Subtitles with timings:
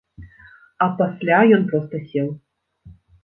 [0.85, 2.27] А пасля ён проста сеў.